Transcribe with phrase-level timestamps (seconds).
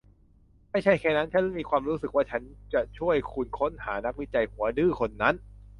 [0.71, 2.41] ไม่ใช่แค่นั้น ฉันมีความรู้สึกว่าฉัน
[2.73, 5.35] จะช่วยคุณค้นหานักวิจัยหัวดื้อคนนั้น